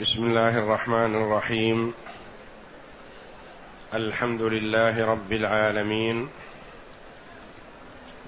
[0.00, 1.94] بسم الله الرحمن الرحيم.
[3.94, 6.28] الحمد لله رب العالمين.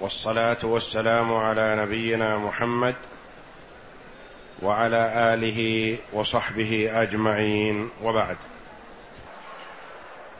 [0.00, 2.94] والصلاة والسلام على نبينا محمد
[4.62, 7.88] وعلى آله وصحبه أجمعين.
[8.04, 8.36] وبعد.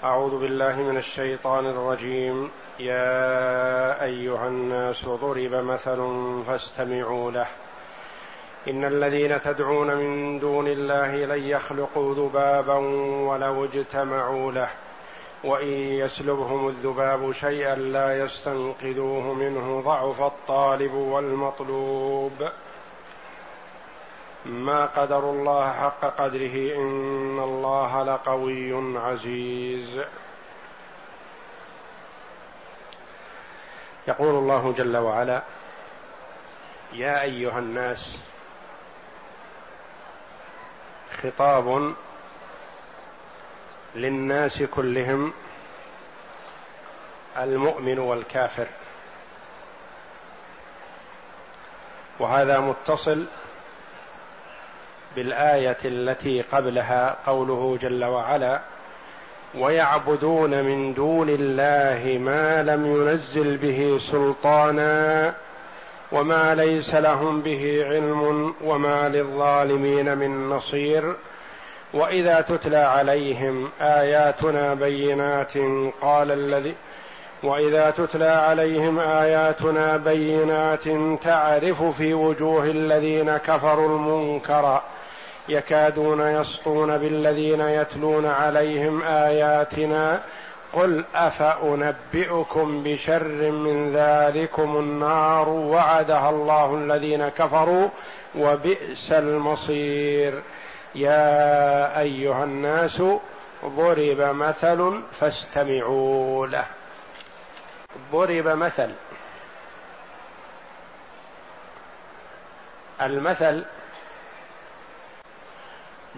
[0.05, 2.51] أعوذ بالله من الشيطان الرجيم.
[2.81, 5.99] يا أيها الناس ضرب مثل
[6.47, 7.47] فاستمعوا له.
[8.69, 12.75] إن الذين تدعون من دون الله لن يخلقوا ذبابا
[13.29, 14.69] ولو اجتمعوا له
[15.45, 22.49] وإن يسلبهم الذباب شيئا لا يستنقذوه منه ضعف الطالب والمطلوب.
[24.47, 30.01] ما قدروا الله حق قدره إن الله لقوي عزيز.
[34.09, 35.43] يقول الله جل وعلا
[36.93, 38.19] يا أيها الناس
[41.23, 41.95] خطاب
[43.95, 45.33] للناس كلهم
[47.39, 48.67] المؤمن والكافر.
[52.19, 53.27] وهذا متصل
[55.17, 58.61] بالآية التي قبلها قوله جل وعلا
[59.55, 65.35] ويعبدون من دون الله ما لم ينزل به سلطانا
[66.13, 71.15] وما ليس لهم به علم وما للظالمين من نصير
[71.95, 75.53] وإذا تتلى عليهم آياتنا بينات
[76.03, 76.75] قال الذي
[77.43, 80.85] وإذا تتلى عليهم آياتنا بينات
[81.23, 84.81] تعرف في وجوه الذين كفروا المنكر
[85.49, 90.21] يكادون يسطون بالذين يتلون عليهم آياتنا
[90.73, 97.89] قل أفأنبئكم بشر من ذلكم النار وعدها الله الذين كفروا
[98.35, 100.43] وبئس المصير.
[100.95, 103.03] يا أيها الناس
[103.65, 106.67] ضرب مثل فاستمعوا له.
[108.13, 108.91] ضرب مثل.
[113.03, 113.65] المثل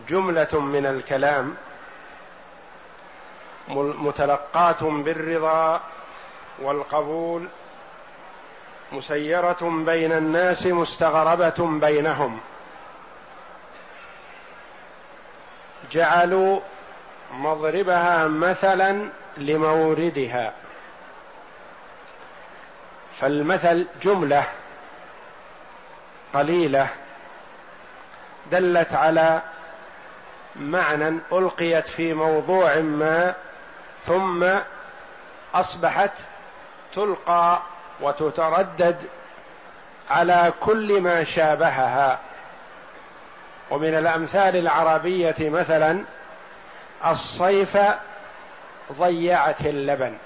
[0.09, 1.55] جملة من الكلام
[3.69, 5.81] متلقاة بالرضا
[6.59, 7.49] والقبول
[8.93, 12.41] مسيرة بين الناس مستغربة بينهم.
[15.93, 16.61] جعلوا
[17.33, 20.53] مضربها مثلا لموردها.
[23.21, 24.45] فالمثل جملة
[26.35, 26.89] قليلة
[28.51, 29.43] دلت على
[30.57, 33.35] معنى ألقيت في موضوع ما
[34.07, 34.47] ثم
[35.55, 36.11] أصبحت
[36.95, 37.63] تلقى
[38.01, 38.97] وتتردد
[40.11, 42.19] على كل ما شابهها.
[43.71, 46.05] ومن الأمثال العربية مثلا
[47.07, 47.79] الصيف
[48.93, 50.17] ضيعت اللبن.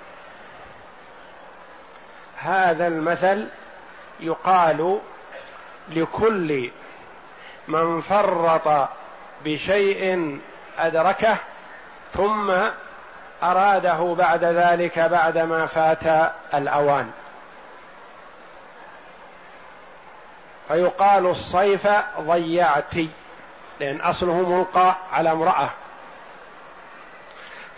[2.37, 3.49] هذا المثل
[4.21, 4.99] يقال
[5.89, 6.71] لكل
[7.69, 8.89] من فرط
[9.45, 10.39] بشيء
[10.79, 11.37] أدركه
[12.15, 12.53] ثم
[13.43, 17.11] أراده بعد ذلك بعدما فات الأوان.
[20.69, 21.89] فيقال الصيف
[22.21, 22.95] ضيعت
[23.81, 25.71] لأن أصله ملقى على امرأة.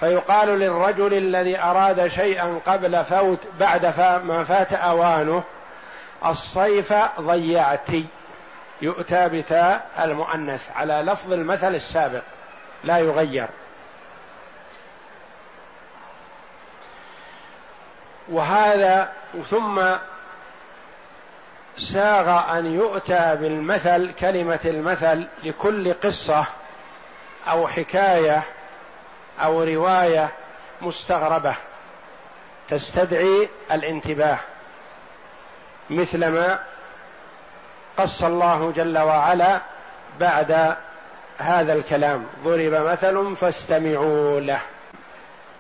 [0.01, 3.87] فيقال للرجل الذي أراد شيئا قبل فوت بعد
[4.25, 5.43] ما فات أوانه
[6.27, 7.89] الصيف ضيعت
[8.83, 12.23] يؤتى بتاء المؤنث على لفظ المثل السابق
[12.85, 13.47] لا يغير.
[18.31, 19.13] وهذا
[19.47, 19.83] ثم
[21.79, 26.47] ساغ أن يؤتى بالمثل كلمة المثل لكل قصة
[27.49, 28.43] أو حكاية
[29.43, 30.31] أو رواية
[30.83, 31.57] مستغربة
[32.69, 34.39] تستدعي الانتباه
[35.91, 36.59] مثلما
[37.99, 39.61] قص الله جل وعلا
[40.21, 40.77] بعد
[41.39, 44.61] هذا الكلام ضرب مثل فاستمعوا له.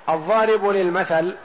[0.08, 1.36] الضارب للمثل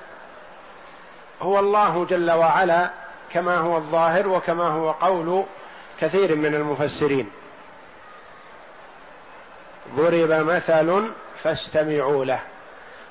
[1.42, 2.90] هو الله جل وعلا
[3.32, 5.44] كما هو الظاهر وكما هو قول
[6.00, 7.30] كثير من المفسرين.
[9.96, 11.10] ضرب مثل
[11.44, 12.40] فاستمعوا له.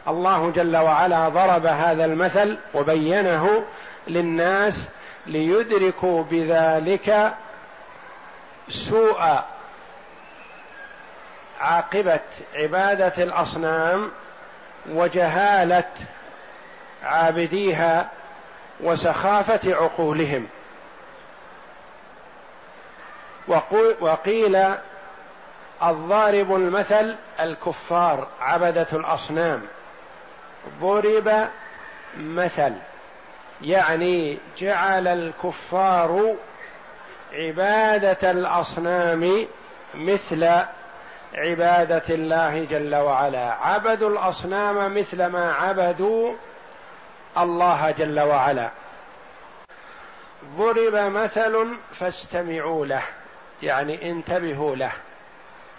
[0.09, 3.65] الله جل وعلا ضرب هذا المثل وبينه
[4.09, 4.89] للناس
[5.27, 7.35] ليدركوا بذلك
[8.69, 9.41] سوء
[11.61, 12.21] عاقبة
[12.55, 14.11] عبادة الأصنام
[14.91, 15.91] وجهالة
[17.05, 18.09] عابديها
[18.81, 20.47] وسخافة عقولهم.
[24.01, 24.57] وقيل
[25.83, 29.63] الضارب المثل الكفار عبدة الأصنام.
[30.81, 31.49] ضرب
[32.17, 32.73] مثل
[33.63, 36.35] يعني جعل الكفار
[37.33, 39.47] عبادة الأصنام
[39.95, 40.51] مثل
[41.35, 43.53] عبادة الله جل وعلا.
[43.53, 46.35] عبدوا الأصنام مثل ما عبدوا
[47.39, 48.71] الله جل وعلا.
[50.57, 53.03] ضرب مثل فاستمعوا له
[53.63, 54.93] يعني انتبهوا له.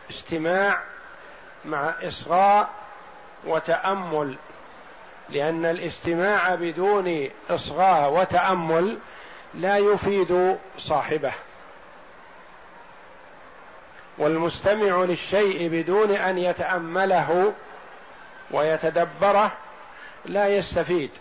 [0.10, 0.81] استماع
[1.66, 2.69] مع إصغاء
[3.46, 4.36] وتأمل
[5.30, 9.00] لأن الاستماع بدون إصغاء وتأمل
[9.54, 11.34] لا يفيد صاحبه.
[14.18, 17.54] والمستمع للشيء بدون أن يتأمله
[18.52, 19.52] ويتدبره
[20.25, 21.12] لا يستفيد.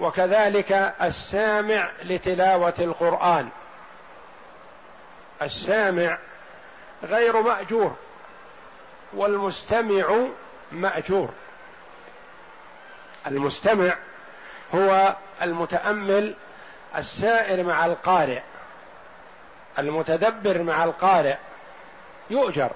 [0.00, 3.48] وكذلك السامع لتلاوة القرآن.
[5.42, 6.18] السامع
[7.02, 7.96] غير مأجور
[9.14, 10.16] والمستمع
[10.72, 11.28] مأجور.
[13.26, 13.96] المستمع
[14.74, 16.34] هو المتأمل
[16.96, 18.40] السائر مع القارئ
[19.78, 21.36] المتدبر مع القارئ
[22.30, 22.70] يؤجر.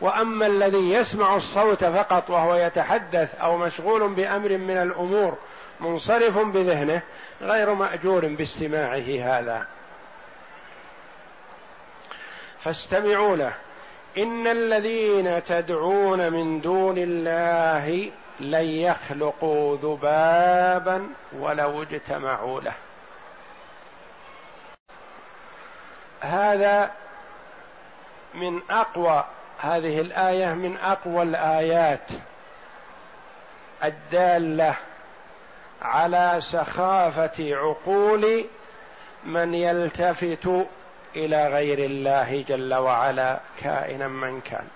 [0.00, 5.38] وأما الذي يسمع الصوت فقط وهو يتحدث أو مشغول بأمر من الأمور
[5.80, 7.02] منصرف بذهنه
[7.42, 9.66] غير مأجور باستماعه هذا.
[12.60, 13.52] فاستمعوا له.
[14.18, 18.10] إن الذين تدعون من دون الله
[18.40, 22.74] لن يخلقوا ذبابا ولو اجتمعوا له.
[26.20, 26.90] هذا
[28.34, 29.24] من أقوى
[29.58, 32.10] هذه الآية من أقوى الآيات
[33.84, 34.76] الدالة
[35.82, 38.44] على سخافة عقول
[39.24, 40.66] من يلتفت
[41.16, 44.68] إلى غير الله جل وعلا كائنا من كان.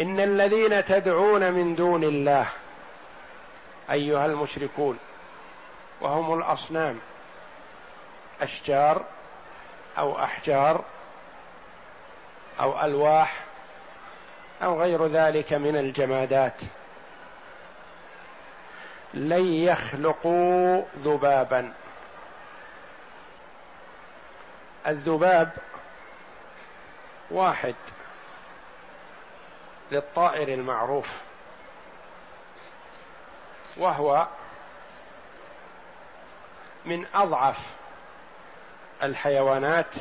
[0.00, 2.48] إن الذين تدعون من دون الله
[3.90, 4.98] أيها المشركون
[6.00, 6.98] وهم الأصنام
[8.40, 9.04] أشجار
[9.98, 10.84] أو أحجار
[12.60, 13.44] أو ألواح
[14.62, 16.60] أو غير ذلك من الجمادات.
[19.14, 21.72] لن يخلقوا ذبابا.
[24.86, 25.52] الذباب
[27.30, 27.74] واحد
[29.90, 31.08] للطائر المعروف
[33.76, 34.26] وهو
[36.84, 37.58] من أضعف
[39.02, 39.94] الحيوانات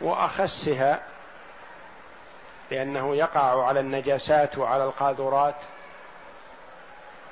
[0.00, 1.02] وأخسها
[2.70, 5.54] لأنه يقع على النجاسات وعلى القاذورات.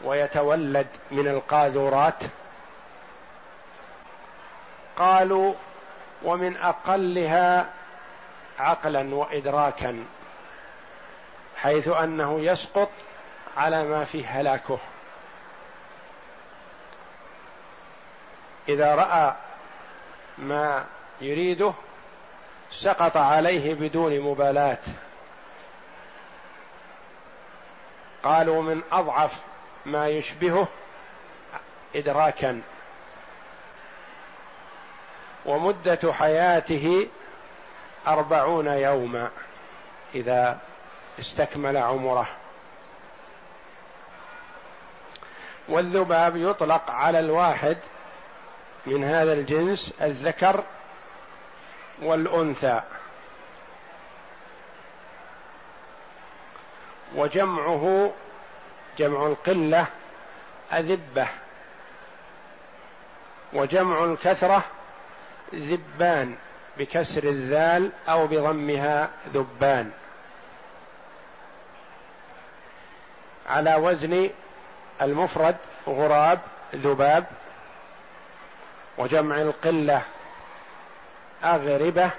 [0.04, 2.22] ويتولد من القاذورات.
[4.96, 5.54] قالوا
[6.22, 7.66] ومن أقلها
[8.58, 10.06] عقلا وادراكا
[11.56, 12.88] حيث أنه يسقط
[13.56, 14.78] على ما فيه هلاكه.
[18.68, 19.34] إذا رأى
[20.38, 20.84] ما
[21.20, 21.72] يريده
[22.72, 24.78] سقط عليه بدون مبالاة.
[28.22, 29.32] قالوا من أضعف
[29.86, 30.68] ما يشبهه
[31.96, 32.62] ادراكا.
[35.46, 37.08] ومدة حياته
[38.06, 39.30] أربعون يوما
[40.14, 40.60] إذا
[41.20, 42.28] استكمل عمره.
[45.68, 47.76] والذباب يطلق على الواحد
[48.86, 50.64] من هذا الجنس الذكر
[52.02, 52.82] والأنثى.
[57.14, 58.12] وجمعه
[59.00, 59.86] جمع القلة
[60.72, 61.28] أذبة
[63.52, 64.64] وجمع الكثرة
[65.54, 66.36] ذبان
[66.78, 69.90] بكسر الذال أو بضمها ذبان.
[73.46, 74.30] على وزن
[75.02, 75.56] المفرد
[75.88, 76.40] غراب
[76.74, 77.24] ذباب
[78.98, 80.02] وجمع القلة
[81.44, 82.10] أغربة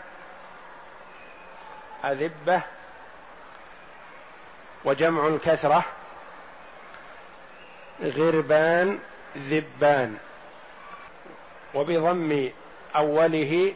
[2.05, 2.61] أذبة
[4.85, 5.83] وجمع الكثرة
[8.03, 8.99] غربان
[9.37, 10.17] ذبان.
[11.73, 12.49] وبضم
[12.95, 13.73] أوله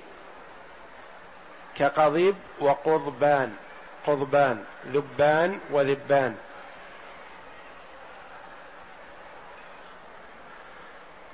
[1.78, 3.54] كقضيب وقضبان.
[4.08, 6.36] قضبان ذبان وذبان.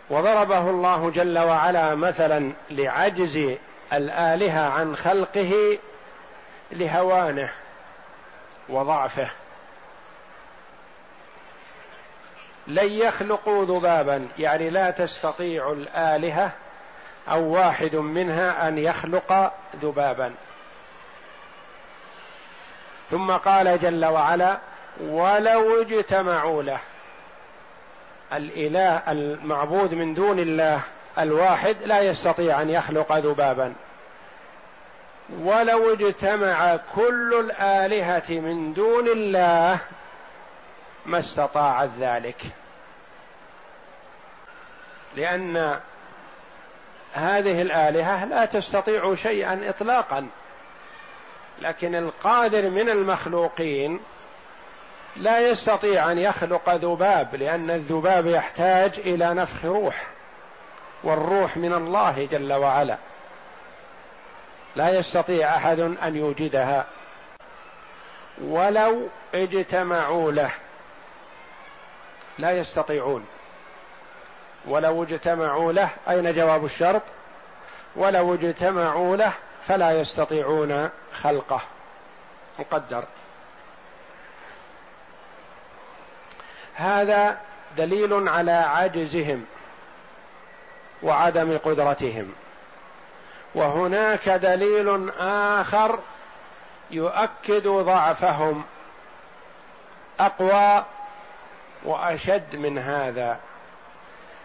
[0.09, 3.55] وضربه الله جل وعلا مثلا لعجز
[3.93, 5.77] الآلهة عن خلقه
[6.71, 7.53] لهوانه
[8.69, 9.29] وضعفه.
[12.73, 14.27] لن يخلقوا ذبابا.
[14.37, 16.51] يعني لا تستطيع الآلهة
[17.29, 20.33] أو واحد منها أن يخلق ذبابا.
[23.11, 24.57] ثم قال جل وعلا
[25.01, 26.79] ولو اجتمعوا له.
[28.33, 30.81] الإله المعبود من دون الله
[31.19, 33.73] الواحد لا يستطيع أن يخلق ذبابا.
[35.41, 39.79] ولو اجتمع كل الآلهة من دون الله
[41.05, 42.41] ما استطاعت ذلك.
[45.15, 45.79] لأن
[47.13, 50.27] هذه الآلهة لا تستطيع شيئا اطلاقا
[51.61, 53.99] لكن القادر من المخلوقين
[55.15, 60.07] لا يستطيع أن يخلق ذباب لأن الذباب يحتاج إلى نفخ روح
[61.03, 62.97] والروح من الله جل وعلا.
[64.75, 66.85] لا يستطيع أحد أن يوجدها.
[68.41, 70.51] ولو اجتمعوا له
[72.37, 73.25] لا يستطيعون.
[74.65, 77.01] ولو اجتمعوا له أين جواب الشرط؟
[77.95, 79.33] ولو اجتمعوا له
[79.67, 81.61] فلا يستطيعون خلقه.
[82.59, 83.03] مقدر.
[86.73, 87.37] هذا
[87.77, 89.45] دليل على عجزهم
[91.03, 92.33] وعدم قدرتهم.
[93.55, 95.99] وهناك دليل آخر
[96.91, 98.63] يؤكد ضعفهم
[100.19, 100.85] أقوى
[101.83, 103.39] وأشد من هذا.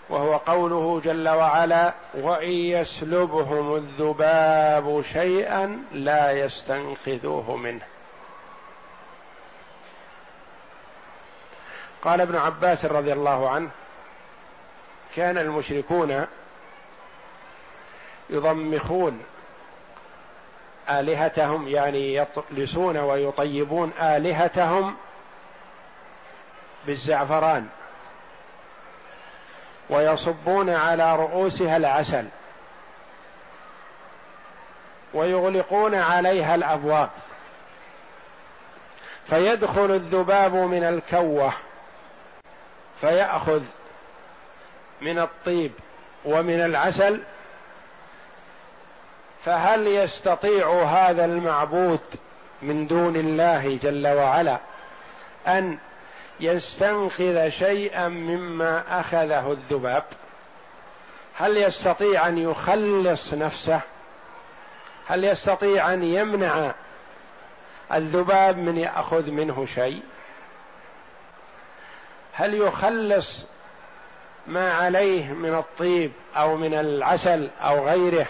[0.08, 7.84] وهو قوله جل وعلا وإن يسلبهم الذباب شيئا لا يستنقذوه منه.
[12.02, 13.70] قال ابن عباس رضي الله عنه
[15.16, 16.26] كان المشركون
[18.30, 19.22] يضمخون
[20.90, 24.96] آلهتهم يعني يطلسون ويطيبون آلهتهم
[26.86, 27.68] بالزعفران.
[29.90, 32.24] ويصبون على رؤوسها العسل
[35.14, 37.10] ويغلقون عليها الأبواب.
[39.26, 41.52] فيدخل الذباب من الكوة
[43.00, 43.62] فيأخذ
[45.00, 45.72] من الطيب
[46.24, 47.20] ومن العسل.
[49.44, 52.00] فهل يستطيع هذا المعبود
[52.62, 54.58] من دون الله جل وعلا
[55.46, 55.78] أن
[56.40, 60.04] يستنقذ شيئا مما أخذه الذباب.
[61.38, 63.80] هل يستطيع أن يخلص نفسه؟
[65.06, 66.72] هل يستطيع أن يمنع
[67.92, 70.02] الذباب من يأخذ منه شيء؟
[72.32, 73.44] هل يخلص
[74.46, 78.26] ما عليه من الطيب أو من العسل أو غيره؟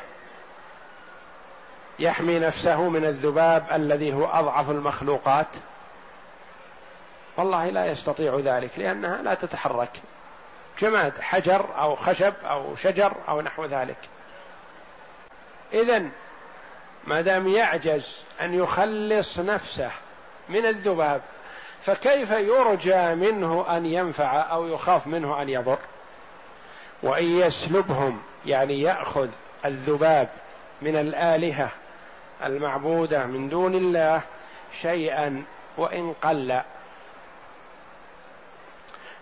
[1.98, 5.46] يحمي نفسه من الذباب الذي هو أضعف المخلوقات.
[7.36, 9.90] والله لا يستطيع ذلك لأنها لا تتحرك.
[10.78, 13.98] جماد حجر أو خشب أو شجر أو نحو ذلك.
[15.72, 16.02] إذا
[17.04, 19.90] ما دام يعجز أن يخلص نفسه
[20.48, 21.20] من الذباب
[21.82, 25.78] فكيف يرجى منه أن ينفع أو يخاف منه أن يضر؟
[27.02, 29.28] وإن يسلبهم يعني يأخذ
[29.64, 30.28] الذباب
[30.82, 31.70] من الآلهة
[32.44, 34.20] المعبودة من دون الله
[34.82, 35.44] شيئا
[35.76, 36.60] وإن قل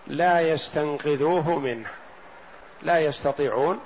[0.07, 1.89] لا يستنقذوه منه.
[2.83, 3.81] لا يستطيعون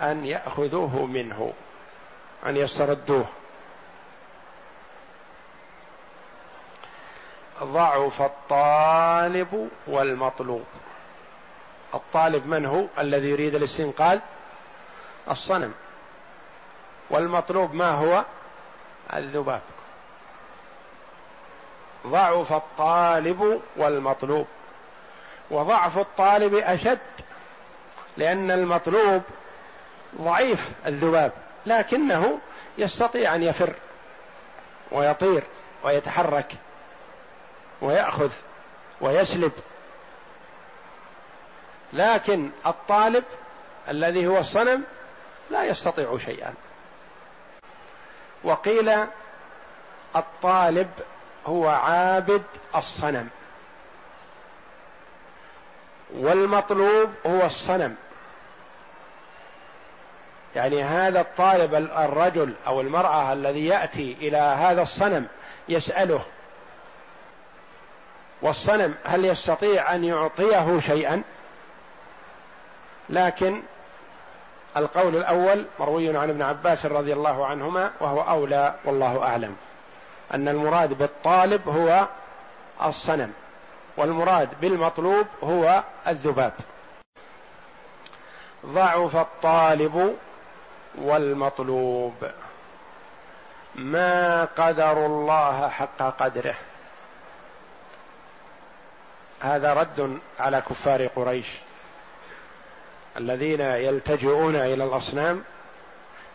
[0.00, 1.52] أن يأخذوه منه
[2.46, 3.26] أن يستردوه.
[7.62, 10.64] ضعف الطالب والمطلوب.
[11.94, 14.18] الطالب من هو؟ الذي يريد الاستنقاذ؟
[15.30, 15.74] الصنم.
[17.10, 18.24] والمطلوب ما هو؟
[19.14, 19.60] الذباب.
[22.06, 24.46] ضعف الطالب والمطلوب.
[25.54, 26.98] وضعف الطالب أشد
[28.16, 29.22] لأن المطلوب
[30.20, 31.32] ضعيف الذباب
[31.66, 32.38] لكنه
[32.78, 33.74] يستطيع أن يفر
[34.92, 35.42] ويطير
[35.84, 36.52] ويتحرك
[37.80, 38.30] ويأخذ
[39.00, 39.52] ويسلب.
[41.92, 43.24] لكن الطالب
[43.88, 44.84] الذي هو الصنم
[45.50, 46.54] لا يستطيع شيئا.
[48.44, 49.06] وقيل
[50.16, 50.90] الطالب
[51.46, 52.42] هو عابد
[52.76, 53.28] الصنم.
[56.14, 57.96] والمطلوب هو الصنم.
[60.56, 65.26] يعني هذا الطالب الرجل أو المرأة الذي يأتي إلى هذا الصنم
[65.68, 66.20] يسأله
[68.42, 71.22] والصنم هل يستطيع أن يعطيه شيئا؟
[73.10, 73.62] لكن
[74.76, 79.56] القول الأول مروي عن ابن عباس رضي الله عنهما وهو أولى والله أعلم
[80.34, 82.06] أن المراد بالطالب هو
[82.84, 83.32] الصنم.
[83.96, 86.52] والمراد بالمطلوب هو الذباب.
[88.66, 90.16] ضعف الطالب
[90.94, 92.30] والمطلوب.
[93.74, 96.54] ما قدروا الله حق قدره.
[99.40, 101.46] هذا رد على كفار قريش
[103.16, 105.44] الذين يلتجئون إلى الأصنام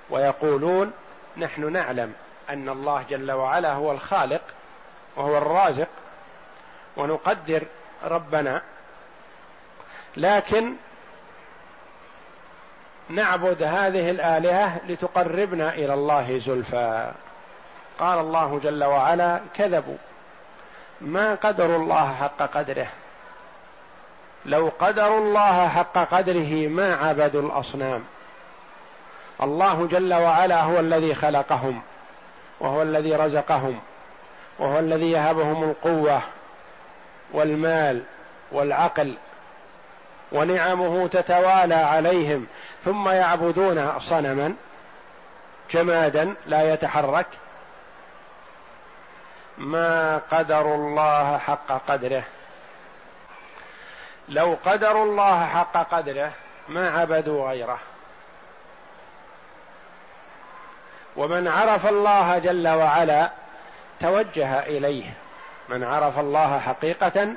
[0.09, 0.91] ويقولون
[1.37, 2.13] نحن نعلم
[2.49, 4.41] أن الله جل وعلا هو الخالق
[5.15, 5.87] وهو الرازق
[6.99, 7.63] ونقدر
[8.03, 8.61] ربنا.
[10.17, 10.73] لكن
[13.09, 17.11] نعبد هذه الآلهة لتقربنا إلى الله زلفى.
[17.99, 19.97] قال الله جل وعلا كذبوا.
[21.01, 22.87] ما قدروا الله حق قدره.
[24.45, 28.03] لو قدروا الله حق قدره ما عبدوا الأصنام.
[29.43, 31.81] الله جل وعلا هو الذي خلقهم
[32.59, 33.79] وهو الذي رزقهم
[34.59, 36.21] وهو الذي يهبهم القوة.
[37.31, 38.03] والمال
[38.51, 39.17] والعقل
[40.31, 42.48] ونعمه تتوالى عليهم
[42.86, 44.53] ثم يعبدون صنما
[45.71, 47.27] جمادا لا يتحرك.
[49.57, 52.24] ما قدروا الله حق قدره؟
[54.29, 56.31] لو قدروا الله حق قدره
[56.69, 57.79] ما عبدوا غيره.
[61.17, 63.29] ومن عرف الله جل وعلا
[64.00, 65.13] توجه إليه.
[65.69, 67.27] من عرف الله حقيقة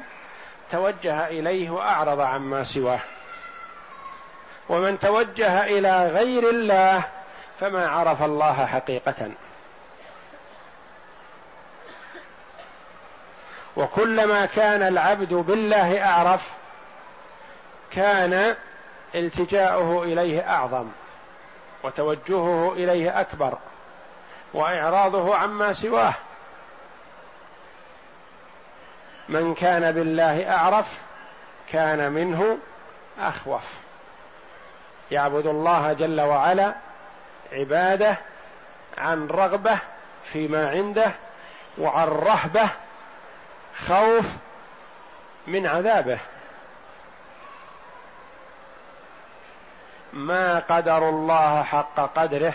[0.71, 3.01] توجه إليه وأعرض عما سواه.
[4.69, 7.05] ومن توجه إلى غير الله
[7.61, 9.31] فما عرف الله حقيقة.
[13.77, 16.51] وكلما كان العبد بالله أعرف
[17.91, 18.57] كان
[19.15, 20.89] التجاؤه إليه أعظم
[21.83, 23.59] وتوجهه إليه أكبر
[24.55, 26.15] وإعراضه عما سواه.
[29.33, 30.87] من كان بالله أعرف
[31.73, 32.59] كان منه
[33.21, 33.65] أخوف.
[35.11, 36.75] يعبد الله جل وعلا
[37.53, 38.17] عباده
[38.99, 39.79] عن رغبة
[40.25, 41.13] فيما عنده
[41.79, 42.69] وعن رهبة
[43.87, 44.27] خوف
[45.47, 46.19] من عذابه.
[50.13, 52.55] ما قدر الله حق قدره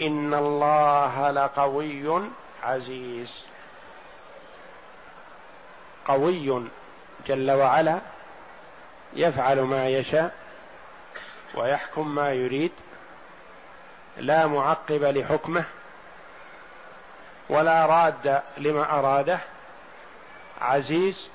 [0.00, 2.22] إن الله لقوي
[2.62, 3.53] عزيز.
[6.04, 6.62] قوي
[7.26, 7.98] جل وعلا
[9.12, 10.34] يفعل ما يشاء
[11.54, 12.72] ويحكم ما يريد
[14.16, 15.64] لا معقب لحكمه
[17.48, 19.38] ولا راد لما أراده
[20.60, 21.28] عزيز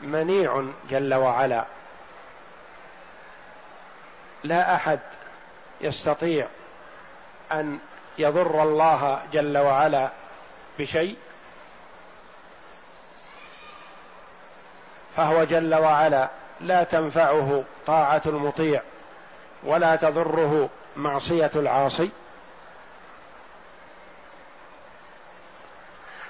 [0.00, 1.64] منيع جل وعلا.
[4.44, 5.00] لا أحد
[5.80, 6.46] يستطيع
[7.52, 7.78] أن
[8.18, 10.10] يضر الله جل وعلا
[10.78, 11.16] بشيء
[15.16, 16.28] فهو جل وعلا
[16.60, 18.82] لا تنفعه طاعة المطيع
[19.64, 22.10] ولا تضره معصية العاصي.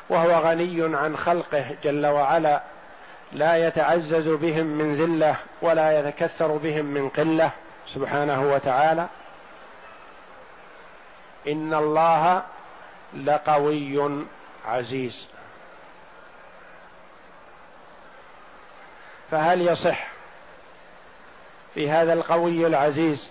[0.09, 2.63] وهو غني عن خلقه جل وعلا
[3.33, 7.51] لا يتعزز بهم من ذلة ولا يتكثر بهم من قلة
[7.95, 9.07] سبحانه وتعالى.
[11.49, 12.43] إن الله
[13.15, 14.25] لقوي
[14.67, 15.29] عزيز.
[19.33, 20.07] فهل يصح
[21.75, 23.31] في هذا القوي العزيز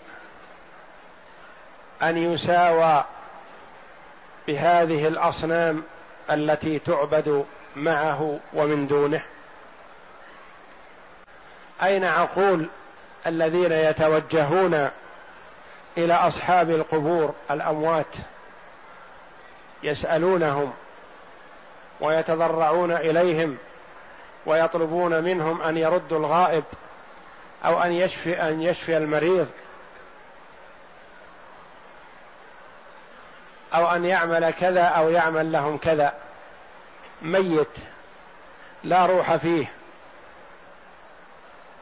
[2.02, 3.04] أن يساوى
[4.48, 5.84] بهذه الأصنام
[6.32, 9.24] التي تعبد معه ومن دونه؟
[11.84, 12.68] أين عقول
[13.28, 14.90] الذين يتوجهون
[15.98, 18.16] إلى أصحاب القبور الأموات
[19.84, 20.74] يسألونهم
[22.02, 23.58] ويتضرعون إليهم
[24.46, 26.64] ويطلبون منهم أن يردوا الغائب
[27.66, 29.48] أو أن يشفي أن يشفي المريض
[33.74, 36.14] أو أن يعمل كذا أو يعمل لهم كذا.
[37.22, 37.68] ميت
[38.84, 39.66] لا روح فيه.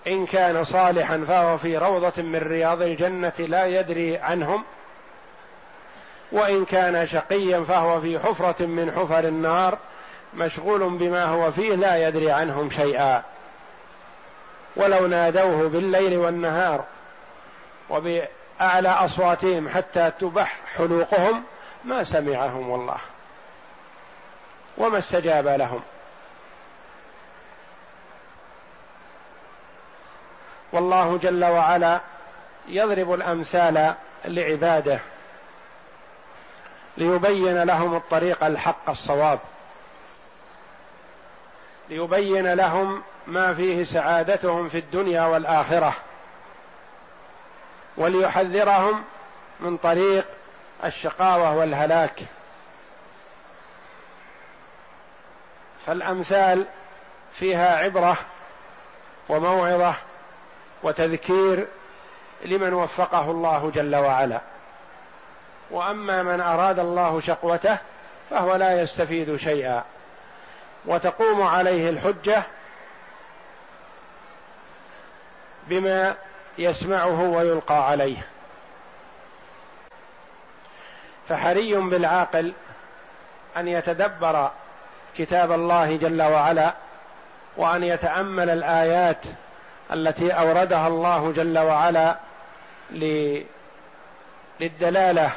[0.08, 4.64] إن كان صالحا فهو في روضة من رياض الجنة لا يدري عنهم.
[6.32, 9.78] وإن كان شقيا فهو في حفرة من حفر النار.
[10.34, 13.24] مشغول بما هو فيه لا يدري عنهم شيئا.
[14.76, 16.86] ولو نادوه بالليل والنهار
[17.90, 21.44] وبأعلى أصواتهم حتى تبح حلوقهم
[21.84, 22.98] ما سمعهم والله.
[24.78, 25.82] وما استجاب لهم.
[30.74, 32.00] والله جل وعلا
[32.68, 33.94] يضرب الأمثال
[34.26, 35.00] لعباده
[36.98, 39.40] ليبين لهم الطريق الحق الصواب.
[41.90, 45.94] ليبين لهم ما فيه سعادتهم في الدنيا والآخرة
[47.98, 49.04] وليحذرهم
[49.60, 50.26] من طريق
[50.86, 52.20] الشقاوة والهلاك.
[55.86, 56.66] فالأمثال
[57.34, 58.18] فيها عبرة
[59.30, 59.96] وموعظة
[60.84, 61.68] وتذكير
[62.46, 64.42] لمن وفقه الله جل وعلا.
[65.72, 67.78] وأما من أراد الله شقوته
[68.30, 69.84] فهو لا يستفيد شيئا.
[70.86, 72.44] وتقوم عليه الحجة
[75.68, 76.16] بما
[76.58, 78.18] يسمعه ويلقى عليه.
[81.30, 82.54] فحري بالعاقل
[83.58, 84.52] أن يتدبر
[85.18, 86.74] كتاب الله جل وعلا
[87.58, 89.26] وأن يتأمل الآيات
[89.94, 92.16] التي أوردها الله جل وعلا
[94.60, 95.32] للدلالة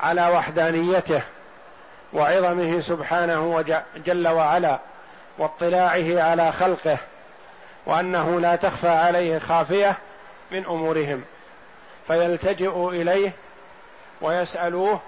[0.00, 1.22] على وحدانيته
[2.16, 3.64] وعظمه سبحانه
[3.96, 4.78] جل وعلا
[5.38, 6.98] واطلاعه على خلقه
[7.86, 9.98] وأنه لا تخفى عليه خافية
[10.50, 11.24] من أمورهم.
[12.06, 13.32] فيلتجئ إليه
[14.20, 15.00] ويسألوه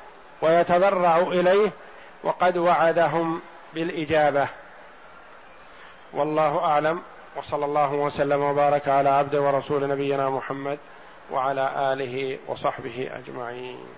[0.43, 1.71] ويتضرع إليه
[2.25, 3.41] وقد وعدهم
[3.75, 4.49] بالإجابة.
[6.13, 7.03] والله أعلم
[7.37, 10.79] وصلى الله وسلم وبارك على عبد ورسول نبينا محمد
[11.31, 13.98] وعلى آله وصحبه أجمعين.